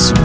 [0.00, 0.16] Zurück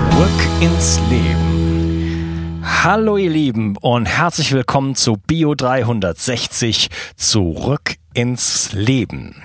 [0.62, 2.64] ins Leben.
[2.64, 9.36] Hallo ihr Lieben und herzlich willkommen zu Bio 360 Zurück ins Leben.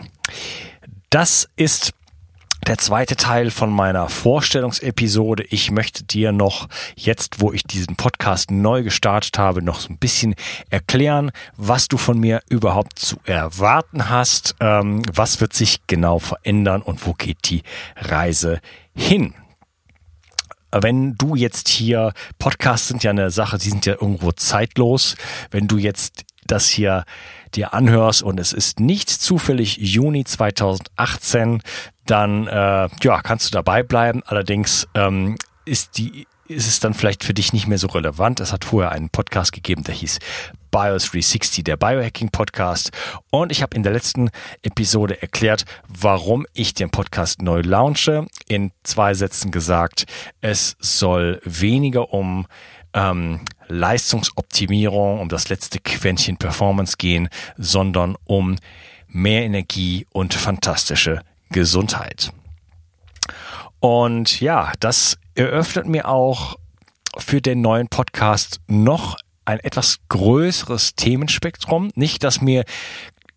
[1.10, 1.94] Das ist
[2.68, 5.42] der zweite Teil von meiner Vorstellungsepisode.
[5.50, 9.98] Ich möchte dir noch jetzt, wo ich diesen Podcast neu gestartet habe, noch so ein
[9.98, 10.36] bisschen
[10.70, 16.82] erklären, was du von mir überhaupt zu erwarten hast, ähm, was wird sich genau verändern
[16.82, 17.64] und wo geht die
[17.96, 18.60] Reise
[18.94, 19.34] hin.
[20.73, 25.16] Wenn du jetzt hier, Podcasts sind ja eine Sache, die sind ja irgendwo zeitlos.
[25.51, 27.04] Wenn du jetzt das hier
[27.54, 31.62] dir anhörst und es ist nicht zufällig Juni 2018,
[32.07, 34.23] dann äh, ja, kannst du dabei bleiben.
[34.24, 38.40] Allerdings ähm, ist die ist es dann vielleicht für dich nicht mehr so relevant.
[38.40, 40.18] Es hat vorher einen Podcast gegeben, der hieß
[40.70, 42.90] BIOS 360, der Biohacking Podcast.
[43.30, 44.30] Und ich habe in der letzten
[44.62, 48.26] Episode erklärt, warum ich den Podcast neu launche.
[48.48, 50.06] In zwei Sätzen gesagt,
[50.40, 52.46] es soll weniger um
[52.95, 58.56] ähm, Leistungsoptimierung, um das letzte Quäntchen Performance gehen, sondern um
[59.06, 62.32] mehr Energie und fantastische Gesundheit.
[63.78, 66.56] Und ja, das eröffnet mir auch
[67.16, 71.91] für den neuen Podcast noch ein etwas größeres Themenspektrum.
[71.94, 72.65] Nicht, dass mir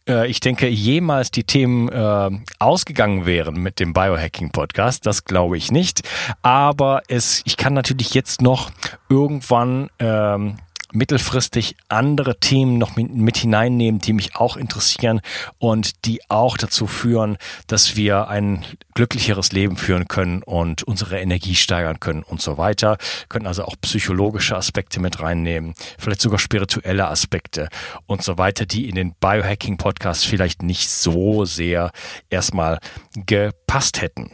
[0.07, 5.05] äh, ich denke, jemals die Themen äh, ausgegangen wären mit dem Biohacking-Podcast.
[5.05, 6.01] Das glaube ich nicht.
[6.41, 8.69] Aber es, ich kann natürlich jetzt noch
[9.09, 10.57] irgendwann ähm,
[10.93, 15.21] mittelfristig andere Themen noch mit hineinnehmen, die mich auch interessieren
[15.57, 17.37] und die auch dazu führen,
[17.67, 18.63] dass wir ein
[18.93, 22.97] glücklicheres Leben führen können und unsere Energie steigern können und so weiter.
[23.29, 27.69] können also auch psychologische Aspekte mit reinnehmen, vielleicht sogar spirituelle Aspekte
[28.05, 31.91] und so weiter, die in den Biohacking Podcast vielleicht nicht so sehr
[32.29, 32.79] erstmal
[33.15, 34.31] gepasst hätten.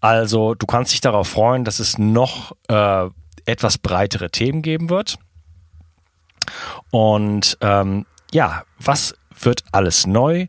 [0.00, 3.08] Also du kannst dich darauf freuen, dass es noch äh,
[3.46, 5.18] etwas breitere Themen geben wird.
[6.90, 10.46] Und ähm, ja, was wird alles neu.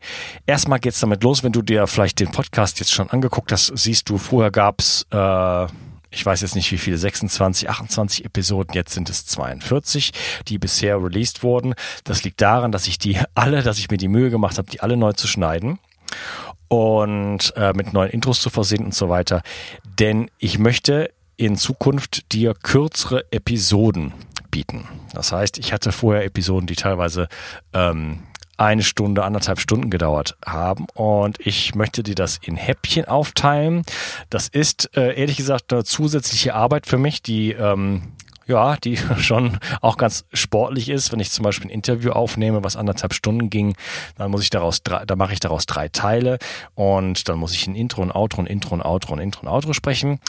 [0.48, 4.10] Erstmal geht's damit los, wenn du dir vielleicht den Podcast jetzt schon angeguckt hast, siehst
[4.10, 5.68] du, vorher gab's äh,
[6.12, 10.12] ich weiß jetzt nicht wie viele, 26, 28 Episoden, jetzt sind es 42,
[10.48, 11.76] die bisher released wurden.
[12.04, 14.82] Das liegt daran, dass ich die alle, dass ich mir die Mühe gemacht habe, die
[14.82, 15.80] alle neu zu schneiden
[16.68, 19.42] und äh, mit neuen Intros zu versehen und so weiter.
[20.00, 24.14] Denn ich möchte in Zukunft dir kürzere Episoden
[24.52, 24.88] bieten.
[25.14, 27.28] Das heißt, ich hatte vorher Episoden, die teilweise
[27.74, 28.24] ähm,
[28.60, 30.86] eine Stunde, anderthalb Stunden gedauert haben.
[30.94, 33.84] Und ich möchte dir das in Häppchen aufteilen.
[34.30, 38.14] Das ist äh, ehrlich gesagt eine zusätzliche Arbeit für mich, die ähm,
[38.50, 41.12] ja, die schon auch ganz sportlich ist.
[41.12, 43.76] Wenn ich zum Beispiel ein Interview aufnehme, was anderthalb Stunden ging,
[44.18, 46.40] dann muss ich daraus, da mache ich daraus drei Teile
[46.76, 49.48] und dann muss ich ein Intro, ein Outro, ein Intro, ein Outro, ein Intro, ein
[49.48, 50.20] Outro sprechen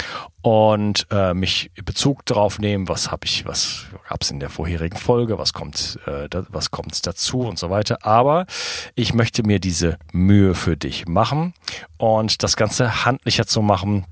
[0.42, 4.96] und äh, mich Bezug darauf nehmen, was habe ich, was gab es in der vorherigen
[4.96, 7.98] Folge, was kommt, äh, da, was kommt dazu und so weiter.
[8.04, 8.46] Aber
[8.94, 11.54] ich möchte mir diese Mühe für dich machen
[11.96, 14.04] und das Ganze handlicher zu machen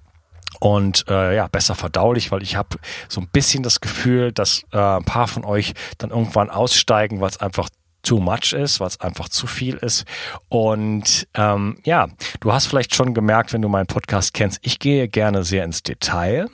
[0.61, 4.79] und äh, ja besser verdaulich, weil ich habe so ein bisschen das Gefühl, dass äh,
[4.79, 7.69] ein paar von euch dann irgendwann aussteigen, weil es einfach
[8.03, 10.05] too much ist, was einfach zu viel ist.
[10.49, 12.09] Und ähm, ja,
[12.41, 15.83] du hast vielleicht schon gemerkt, wenn du meinen Podcast kennst, ich gehe gerne sehr ins
[15.83, 16.49] Detail.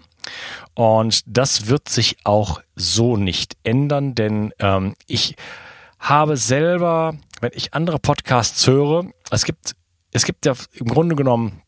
[0.75, 5.37] Und das wird sich auch so nicht ändern, denn ähm, ich
[5.99, 9.77] habe selber, wenn ich andere Podcasts höre, es gibt,
[10.13, 11.63] es gibt ja im Grunde genommen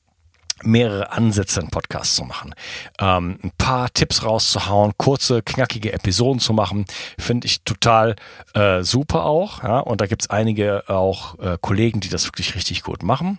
[0.62, 2.54] mehrere Ansätze, einen Podcast zu machen.
[2.98, 6.86] Ähm, ein paar Tipps rauszuhauen, kurze, knackige Episoden zu machen,
[7.18, 8.16] finde ich total
[8.54, 9.62] äh, super auch.
[9.62, 9.80] Ja?
[9.80, 13.38] Und da gibt's einige auch äh, Kollegen, die das wirklich richtig gut machen.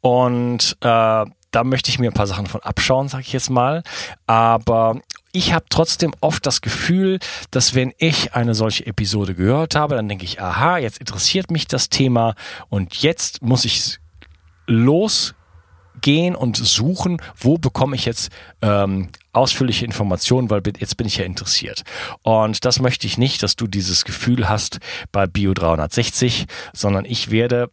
[0.00, 3.82] Und äh, da möchte ich mir ein paar Sachen von abschauen, sage ich jetzt mal.
[4.26, 5.00] Aber
[5.32, 7.18] ich habe trotzdem oft das Gefühl,
[7.50, 11.66] dass wenn ich eine solche Episode gehört habe, dann denke ich, aha, jetzt interessiert mich
[11.66, 12.34] das Thema
[12.68, 13.98] und jetzt muss ich
[14.66, 15.34] los
[16.02, 21.24] gehen und suchen, wo bekomme ich jetzt ähm, ausführliche Informationen, weil jetzt bin ich ja
[21.24, 21.82] interessiert.
[22.22, 24.78] Und das möchte ich nicht, dass du dieses Gefühl hast
[25.10, 27.70] bei Bio 360, sondern ich werde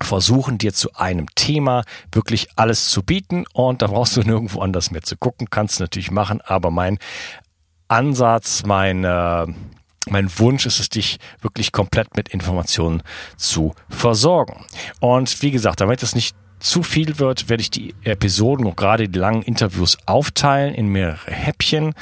[0.00, 4.90] versuchen dir zu einem Thema wirklich alles zu bieten und da brauchst du nirgendwo anders
[4.90, 6.98] mehr zu gucken, kannst du natürlich machen, aber mein
[7.88, 9.46] Ansatz, mein, äh,
[10.08, 13.02] mein Wunsch ist es, dich wirklich komplett mit Informationen
[13.36, 14.64] zu versorgen.
[15.00, 19.08] Und wie gesagt, damit es nicht zu viel wird, werde ich die Episoden und gerade
[19.08, 21.94] die langen Interviews aufteilen in mehrere Häppchen.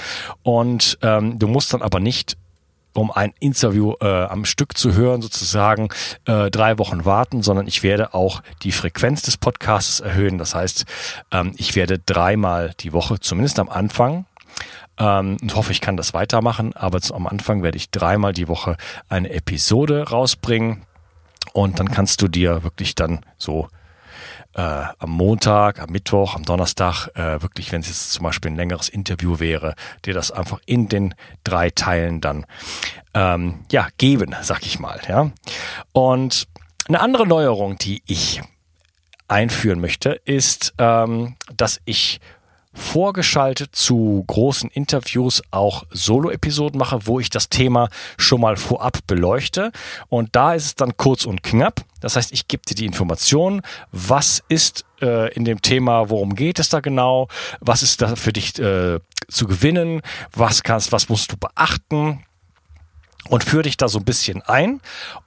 [0.42, 2.36] Und ähm, du musst dann aber nicht
[2.96, 5.88] um ein Interview äh, am Stück zu hören, sozusagen
[6.24, 10.38] äh, drei Wochen warten, sondern ich werde auch die Frequenz des Podcasts erhöhen.
[10.38, 10.86] Das heißt,
[11.30, 14.24] ähm, ich werde dreimal die Woche, zumindest am Anfang,
[14.98, 18.48] ähm, und hoffe, ich kann das weitermachen, aber zu, am Anfang werde ich dreimal die
[18.48, 18.76] Woche
[19.08, 20.82] eine Episode rausbringen
[21.52, 23.68] und dann kannst du dir wirklich dann so
[24.56, 24.60] äh,
[24.98, 28.88] am Montag, am Mittwoch, am Donnerstag, äh, wirklich, wenn es jetzt zum Beispiel ein längeres
[28.88, 29.74] Interview wäre,
[30.04, 31.14] dir das einfach in den
[31.44, 32.46] drei Teilen dann
[33.12, 35.00] ähm, ja geben, sag ich mal.
[35.08, 35.30] Ja.
[35.92, 36.48] Und
[36.88, 38.40] eine andere Neuerung, die ich
[39.28, 42.20] einführen möchte, ist, ähm, dass ich
[42.76, 47.88] vorgeschaltet zu großen Interviews auch Solo-Episoden mache, wo ich das Thema
[48.18, 49.72] schon mal vorab beleuchte.
[50.08, 51.84] Und da ist es dann kurz und knapp.
[52.00, 56.58] Das heißt, ich gebe dir die Informationen, was ist äh, in dem Thema, worum geht
[56.58, 57.28] es da genau,
[57.60, 60.02] was ist da für dich äh, zu gewinnen,
[60.32, 62.22] was kannst, was musst du beachten,
[63.28, 64.80] und führe dich da so ein bisschen ein.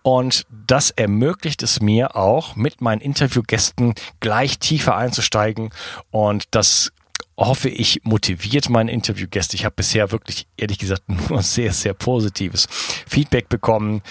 [0.04, 5.72] Und das ermöglicht es mir auch, mit meinen Interviewgästen gleich tiefer einzusteigen.
[6.12, 6.92] Und das
[7.40, 9.56] hoffe ich, motiviert meine Interviewgäste.
[9.56, 12.68] Ich habe bisher wirklich, ehrlich gesagt, nur sehr, sehr positives
[13.08, 14.02] Feedback bekommen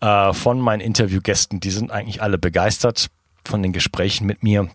[0.00, 1.60] äh, von meinen Interviewgästen.
[1.60, 3.08] Die sind eigentlich alle begeistert
[3.44, 4.68] von den Gesprächen mit mir.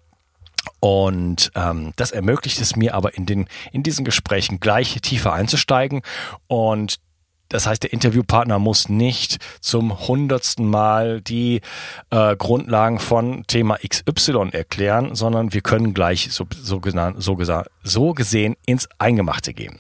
[0.79, 6.01] Und ähm, das ermöglicht es mir aber in, den, in diesen Gesprächen gleich tiefer einzusteigen
[6.47, 6.99] und
[7.53, 11.61] das heißt, der Interviewpartner muss nicht zum hundertsten Mal die
[12.09, 16.81] äh, Grundlagen von Thema XY erklären, sondern wir können gleich so, so,
[17.17, 19.79] so, so gesehen ins Eingemachte gehen.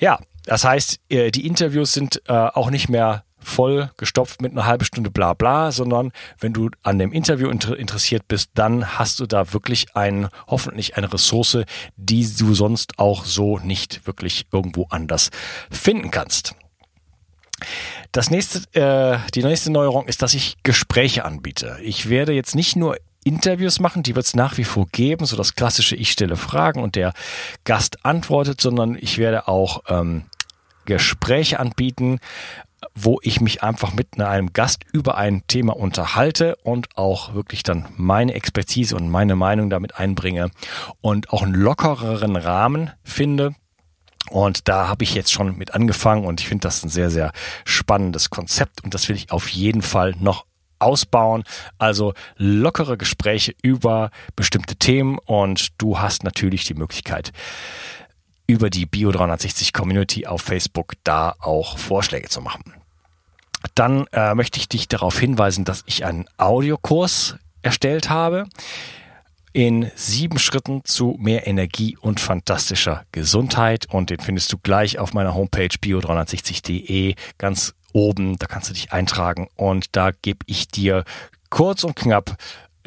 [0.00, 4.66] Ja, das heißt, äh, die Interviews sind äh, auch nicht mehr voll gestopft mit einer
[4.66, 6.10] halben Stunde bla bla, sondern
[6.40, 10.96] wenn du an dem Interview inter interessiert bist, dann hast du da wirklich ein, hoffentlich
[10.96, 11.58] eine Ressource,
[11.96, 15.30] die du sonst auch so nicht wirklich irgendwo anders
[15.70, 16.56] finden kannst.
[18.12, 21.78] Das nächste, äh, die nächste Neuerung ist, dass ich Gespräche anbiete.
[21.82, 25.36] Ich werde jetzt nicht nur Interviews machen, die wird es nach wie vor geben, so
[25.36, 27.12] das klassische Ich stelle Fragen und der
[27.64, 30.26] Gast antwortet, sondern ich werde auch ähm,
[30.84, 32.20] Gespräche anbieten,
[32.94, 37.88] wo ich mich einfach mit einem Gast über ein Thema unterhalte und auch wirklich dann
[37.96, 40.50] meine Expertise und meine Meinung damit einbringe
[41.00, 43.54] und auch einen lockereren Rahmen finde,
[44.30, 47.32] und da habe ich jetzt schon mit angefangen und ich finde das ein sehr, sehr
[47.64, 50.46] spannendes Konzept und das will ich auf jeden Fall noch
[50.78, 51.44] ausbauen.
[51.78, 57.32] Also lockere Gespräche über bestimmte Themen und du hast natürlich die Möglichkeit,
[58.46, 62.74] über die Bio 360 Community auf Facebook da auch Vorschläge zu machen.
[63.74, 68.46] Dann äh, möchte ich dich darauf hinweisen, dass ich einen Audiokurs erstellt habe
[69.56, 73.86] in sieben Schritten zu mehr Energie und fantastischer Gesundheit.
[73.90, 78.36] Und den findest du gleich auf meiner Homepage bio360.de ganz oben.
[78.36, 81.04] Da kannst du dich eintragen und da gebe ich dir
[81.48, 82.36] kurz und knapp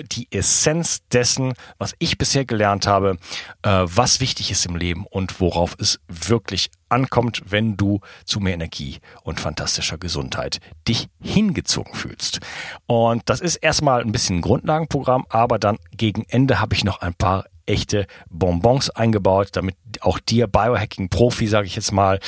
[0.03, 3.17] die Essenz dessen, was ich bisher gelernt habe,
[3.63, 8.53] äh, was wichtig ist im Leben und worauf es wirklich ankommt, wenn du zu mehr
[8.53, 12.39] Energie und fantastischer Gesundheit dich hingezogen fühlst.
[12.87, 17.01] Und das ist erstmal ein bisschen ein Grundlagenprogramm, aber dann gegen Ende habe ich noch
[17.01, 22.19] ein paar echte Bonbons eingebaut, damit auch dir Biohacking-Profi, sage ich jetzt mal,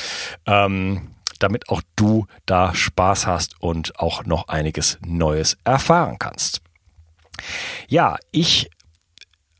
[0.46, 1.08] ähm,
[1.40, 6.61] damit auch du da Spaß hast und auch noch einiges Neues erfahren kannst.
[7.88, 8.70] Ja, ich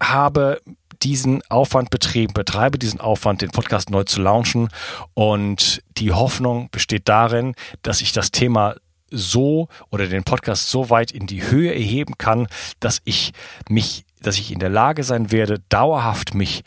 [0.03, 0.61] habe
[1.03, 4.69] diesen Aufwand betrieben, betreibe diesen Aufwand, den Podcast neu zu launchen.
[5.15, 8.77] Und die Hoffnung besteht darin, dass ich das Thema
[9.11, 12.47] so oder den Podcast so weit in die Höhe erheben kann,
[12.81, 13.33] dass ich
[13.69, 16.63] mich, dass ich in der Lage sein werde, dauerhaft mich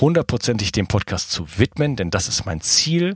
[0.00, 3.14] hundertprozentig dem Podcast zu widmen, denn das ist mein Ziel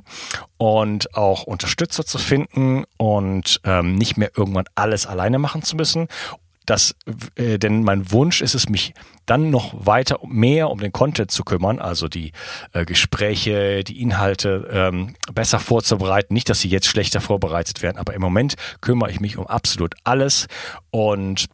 [0.59, 6.09] und auch Unterstützer zu finden und ähm, nicht mehr irgendwann alles alleine machen zu müssen
[6.66, 6.94] das,
[7.37, 8.94] äh, denn mein Wunsch ist es, mich
[9.25, 12.32] dann noch weiter mehr um den Content zu kümmern, also die
[12.73, 16.35] äh, Gespräche, die Inhalte ähm, besser vorzubereiten.
[16.35, 19.94] Nicht, dass sie jetzt schlechter vorbereitet werden, aber im Moment kümmere ich mich um absolut
[20.04, 20.46] alles
[20.90, 21.46] und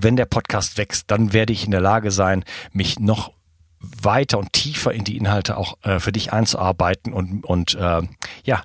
[0.00, 3.32] wenn der Podcast wächst, dann werde ich in der Lage sein, mich noch
[3.78, 8.02] weiter und tiefer in die Inhalte auch äh, für dich einzuarbeiten und, und äh,
[8.44, 8.62] ja,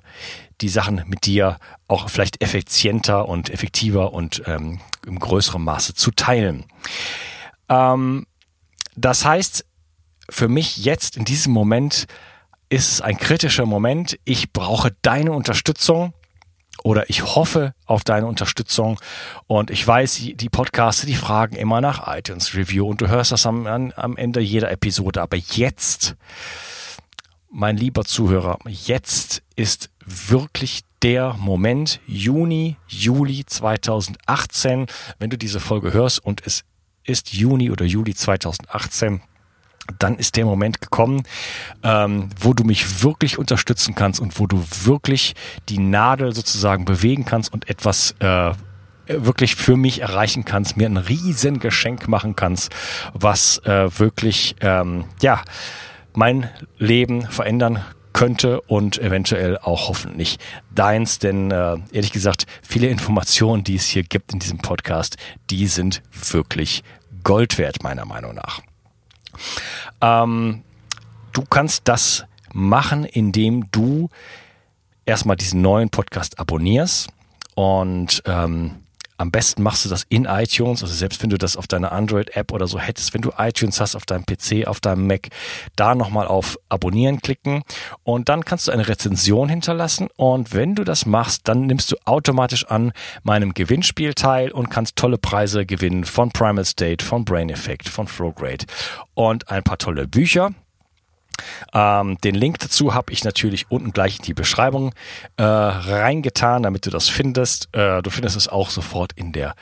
[0.60, 6.10] die Sachen mit dir auch vielleicht effizienter und effektiver und ähm, im größeren Maße zu
[6.12, 6.64] teilen.
[7.68, 8.26] Ähm,
[8.96, 9.64] das heißt,
[10.30, 12.06] für mich jetzt in diesem Moment
[12.68, 14.18] ist es ein kritischer Moment.
[14.24, 16.12] Ich brauche deine Unterstützung
[16.84, 19.00] oder ich hoffe auf deine Unterstützung
[19.46, 23.46] und ich weiß, die Podcasts, die fragen immer nach iTunes Review und du hörst das
[23.46, 25.22] am, am Ende jeder Episode.
[25.22, 26.16] Aber jetzt,
[27.50, 34.86] mein lieber Zuhörer, jetzt ist wirklich der Moment, Juni, Juli 2018,
[35.18, 36.64] wenn du diese Folge hörst und es
[37.04, 39.20] ist Juni oder Juli 2018,
[39.98, 41.22] dann ist der Moment gekommen,
[41.82, 45.34] ähm, wo du mich wirklich unterstützen kannst und wo du wirklich
[45.68, 48.52] die Nadel sozusagen bewegen kannst und etwas äh,
[49.06, 52.70] wirklich für mich erreichen kannst, mir ein riesen Geschenk machen kannst,
[53.14, 55.42] was äh, wirklich ähm, ja
[56.14, 57.82] mein Leben verändern
[58.18, 60.40] könnte und eventuell auch hoffentlich
[60.74, 65.16] deins, denn äh, ehrlich gesagt, viele Informationen, die es hier gibt in diesem Podcast,
[65.50, 66.82] die sind wirklich
[67.22, 68.60] Gold wert, meiner Meinung nach.
[70.00, 70.64] Ähm,
[71.32, 74.08] du kannst das machen, indem du
[75.06, 77.10] erstmal diesen neuen Podcast abonnierst
[77.54, 78.82] und ähm,
[79.18, 82.52] am besten machst du das in iTunes, also selbst wenn du das auf deiner Android-App
[82.52, 85.28] oder so hättest, wenn du iTunes hast auf deinem PC, auf deinem Mac,
[85.76, 87.62] da nochmal auf Abonnieren klicken
[88.04, 91.96] und dann kannst du eine Rezension hinterlassen und wenn du das machst, dann nimmst du
[92.04, 92.92] automatisch an
[93.24, 98.06] meinem Gewinnspiel teil und kannst tolle Preise gewinnen von Primal State, von Brain Effect, von
[98.06, 98.66] Flowgrade
[99.14, 100.52] und ein paar tolle Bücher.
[101.72, 104.94] Ähm, den Link dazu habe ich natürlich unten gleich in die Beschreibung
[105.36, 107.68] äh, reingetan, damit du das findest.
[107.72, 109.54] Äh, du findest es auch sofort in der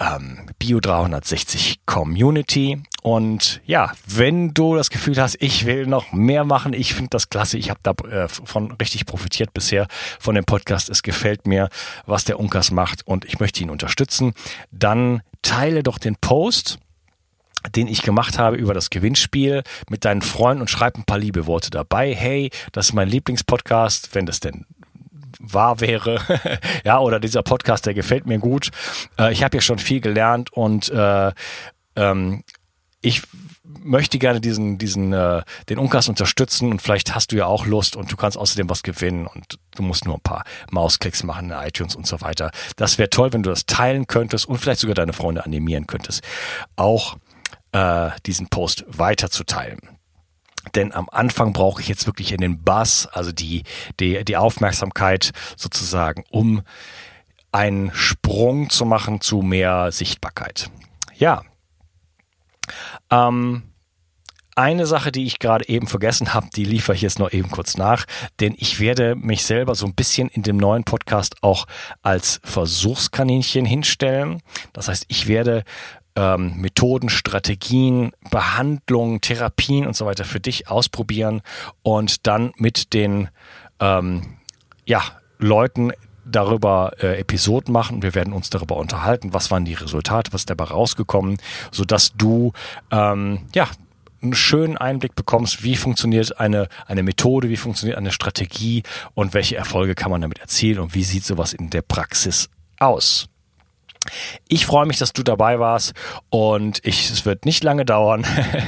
[0.00, 2.82] ähm, Bio 360 Community.
[3.02, 7.28] Und ja, wenn du das Gefühl hast, ich will noch mehr machen, ich finde das
[7.30, 9.86] klasse, ich habe davon äh, richtig profitiert bisher
[10.18, 10.88] von dem Podcast.
[10.88, 11.68] Es gefällt mir,
[12.06, 14.34] was der Unkas macht und ich möchte ihn unterstützen,
[14.70, 16.78] dann teile doch den Post
[17.74, 21.46] den ich gemacht habe über das Gewinnspiel mit deinen Freunden und schreib ein paar liebe
[21.46, 22.14] Worte dabei.
[22.14, 24.64] Hey, das ist mein Lieblingspodcast, wenn das denn
[25.38, 26.20] wahr wäre.
[26.84, 28.70] ja, oder dieser Podcast, der gefällt mir gut.
[29.18, 31.32] Äh, ich habe ja schon viel gelernt und äh,
[31.96, 32.44] ähm,
[33.02, 33.22] ich
[33.82, 37.96] möchte gerne diesen, diesen, äh, den Unkas unterstützen und vielleicht hast du ja auch Lust
[37.96, 41.56] und du kannst außerdem was gewinnen und du musst nur ein paar Mausklicks machen in
[41.56, 42.50] iTunes und so weiter.
[42.76, 46.22] Das wäre toll, wenn du das teilen könntest und vielleicht sogar deine Freunde animieren könntest.
[46.76, 47.16] Auch
[47.72, 49.80] äh, diesen Post weiterzuteilen.
[50.74, 53.64] Denn am Anfang brauche ich jetzt wirklich in den Bass, also die,
[53.98, 56.62] die, die Aufmerksamkeit sozusagen, um
[57.52, 60.70] einen Sprung zu machen zu mehr Sichtbarkeit.
[61.16, 61.42] Ja.
[63.10, 63.62] Ähm,
[64.54, 67.76] eine Sache, die ich gerade eben vergessen habe, die liefere ich jetzt noch eben kurz
[67.76, 68.04] nach,
[68.40, 71.66] denn ich werde mich selber so ein bisschen in dem neuen Podcast auch
[72.02, 74.42] als Versuchskaninchen hinstellen.
[74.72, 75.64] Das heißt, ich werde
[76.16, 81.42] ähm, Methoden, Strategien, Behandlungen, Therapien und so weiter für dich ausprobieren
[81.82, 83.28] und dann mit den
[83.80, 84.38] ähm,
[84.84, 85.02] ja,
[85.38, 85.92] Leuten
[86.24, 88.02] darüber äh, Episoden machen.
[88.02, 91.38] Wir werden uns darüber unterhalten, was waren die Resultate, was ist dabei rausgekommen,
[91.70, 92.52] sodass du
[92.90, 93.68] ähm, ja
[94.22, 98.82] einen schönen Einblick bekommst, wie funktioniert eine, eine Methode, wie funktioniert eine Strategie
[99.14, 103.28] und welche Erfolge kann man damit erzielen und wie sieht sowas in der Praxis aus.
[104.48, 105.92] Ich freue mich, dass du dabei warst
[106.30, 108.24] und ich, es wird nicht lange dauern,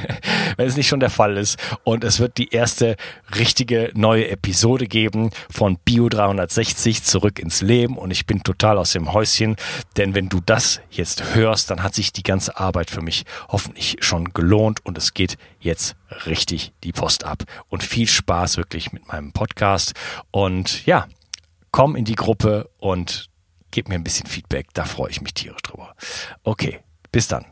[0.56, 1.58] wenn es nicht schon der Fall ist.
[1.84, 2.96] Und es wird die erste
[3.34, 8.92] richtige neue Episode geben von Bio 360 zurück ins Leben und ich bin total aus
[8.92, 9.56] dem Häuschen,
[9.96, 13.96] denn wenn du das jetzt hörst, dann hat sich die ganze Arbeit für mich hoffentlich
[14.00, 15.96] schon gelohnt und es geht jetzt
[16.26, 17.44] richtig die Post ab.
[17.70, 19.94] Und viel Spaß wirklich mit meinem Podcast
[20.30, 21.06] und ja,
[21.70, 23.31] komm in die Gruppe und
[23.72, 25.94] Gib mir ein bisschen Feedback, da freue ich mich tierisch drüber.
[26.44, 27.46] Okay, bis dann.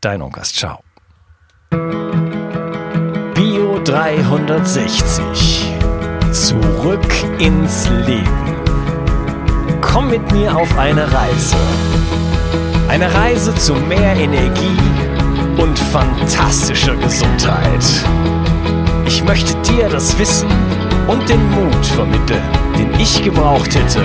[0.00, 0.78] Dein Onkas, ciao.
[3.34, 5.72] Bio 360.
[6.30, 8.54] Zurück ins Leben.
[9.80, 11.56] Komm mit mir auf eine Reise.
[12.88, 14.78] Eine Reise zu mehr Energie
[15.58, 17.84] und fantastischer Gesundheit.
[19.08, 20.48] Ich möchte dir das Wissen
[21.08, 22.42] und den Mut vermitteln,
[22.78, 24.04] den ich gebraucht hätte,